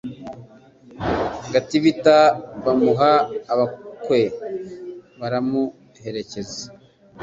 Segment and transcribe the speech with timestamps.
[1.53, 2.17] Gatibita
[2.63, 3.11] bamuha
[3.53, 4.21] abakwe
[5.19, 6.61] baramuherekeza